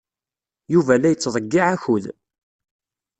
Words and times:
Yuba 0.73 0.93
la 0.99 1.11
yettḍeyyiɛ 1.11 1.65
akud. 1.73 2.05